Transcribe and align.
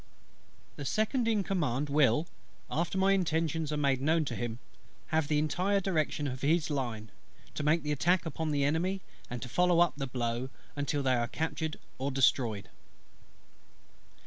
The 0.77 0.83
Second 0.85 1.27
in 1.27 1.43
Command 1.43 1.87
will, 1.87 2.25
after 2.71 2.97
my 2.97 3.11
intentions 3.11 3.71
are 3.71 3.77
made 3.77 4.01
known 4.01 4.25
to 4.25 4.35
him, 4.35 4.57
have 5.09 5.27
the 5.27 5.37
entire 5.37 5.79
direction 5.79 6.25
of 6.25 6.41
his 6.41 6.71
line; 6.71 7.11
to 7.53 7.61
make 7.61 7.83
the 7.83 7.91
attack 7.91 8.25
upon 8.25 8.49
the 8.49 8.63
Enemy, 8.63 9.01
and 9.29 9.43
to 9.43 9.47
follow 9.47 9.79
up 9.79 9.93
the 9.97 10.07
blow 10.07 10.49
until 10.75 11.03
they 11.03 11.13
are 11.13 11.27
captured 11.27 11.77
or 11.99 12.09
destroyed. 12.09 12.67